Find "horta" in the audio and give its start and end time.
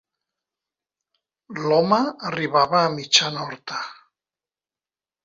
3.43-3.79